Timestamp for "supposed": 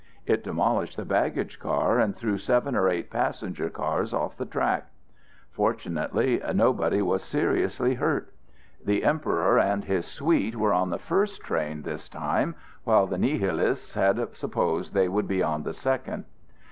14.35-14.95